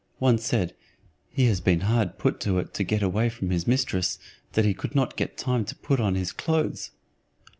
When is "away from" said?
3.03-3.51